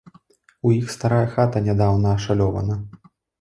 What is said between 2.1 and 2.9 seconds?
ашалёвана.